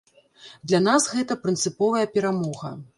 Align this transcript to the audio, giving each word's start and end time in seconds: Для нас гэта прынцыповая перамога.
Для 0.71 0.79
нас 0.87 1.07
гэта 1.13 1.39
прынцыповая 1.47 2.05
перамога. 2.17 2.79